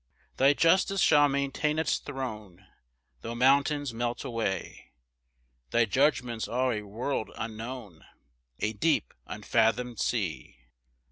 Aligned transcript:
4 0.39 0.47
Thy 0.47 0.53
justice 0.53 0.99
shall 0.99 1.29
maintain 1.29 1.77
its 1.77 1.99
throne, 1.99 2.65
Tho' 3.21 3.35
mountains 3.35 3.93
melt 3.93 4.23
away; 4.23 4.93
Thy 5.69 5.85
judgments 5.85 6.47
are 6.47 6.73
a 6.73 6.81
world 6.81 7.29
unknown, 7.35 8.03
A 8.61 8.73
deep 8.73 9.13
unfathom'd 9.27 9.99
sea. 9.99 10.57